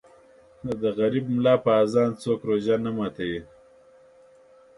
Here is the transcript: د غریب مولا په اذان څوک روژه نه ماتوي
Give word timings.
د 0.81 0.83
غریب 0.99 1.25
مولا 1.33 1.55
په 1.63 1.71
اذان 1.83 2.11
څوک 2.21 2.39
روژه 2.49 2.75
نه 2.85 2.91
ماتوي 2.97 3.41